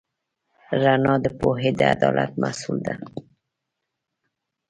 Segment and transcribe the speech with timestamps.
[0.81, 2.93] رڼا د پوهې او عدالت محصول ده.